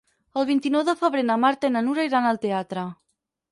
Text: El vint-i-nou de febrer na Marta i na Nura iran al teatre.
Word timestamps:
El 0.41 0.45
vint-i-nou 0.51 0.83
de 0.87 0.95
febrer 1.01 1.25
na 1.27 1.37
Marta 1.45 1.71
i 1.71 1.75
na 1.77 1.85
Nura 1.91 2.09
iran 2.11 2.33
al 2.33 2.43
teatre. 2.49 2.89